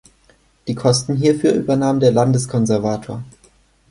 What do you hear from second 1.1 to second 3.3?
hierfür übernahm der Landeskonservator.